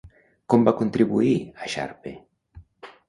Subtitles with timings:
[0.53, 1.35] Com va contribuir
[1.67, 2.15] a Sharpe?